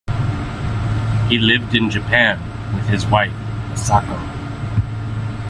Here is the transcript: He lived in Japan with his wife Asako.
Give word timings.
He 1.29 1.37
lived 1.37 1.75
in 1.75 1.91
Japan 1.91 2.39
with 2.73 2.87
his 2.87 3.05
wife 3.05 3.31
Asako. 3.71 4.17